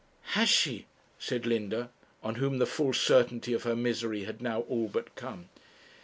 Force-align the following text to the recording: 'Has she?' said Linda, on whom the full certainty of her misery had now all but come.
'Has 0.33 0.49
she?' 0.49 0.87
said 1.19 1.45
Linda, 1.45 1.91
on 2.23 2.33
whom 2.41 2.57
the 2.57 2.65
full 2.65 2.91
certainty 2.91 3.53
of 3.53 3.61
her 3.65 3.75
misery 3.75 4.23
had 4.23 4.41
now 4.41 4.61
all 4.61 4.87
but 4.87 5.13
come. 5.13 5.49